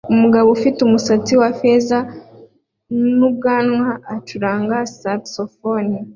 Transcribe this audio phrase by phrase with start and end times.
[0.13, 1.97] Umugabo ufite umusatsi wa feza
[3.17, 5.95] n'ubwanwa acuranga saxofone